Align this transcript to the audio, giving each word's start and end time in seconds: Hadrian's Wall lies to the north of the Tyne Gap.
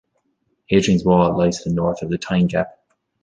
Hadrian's 0.71 1.05
Wall 1.05 1.37
lies 1.37 1.59
to 1.61 1.69
the 1.69 1.75
north 1.75 2.01
of 2.01 2.09
the 2.09 2.17
Tyne 2.17 2.47
Gap. 2.47 2.71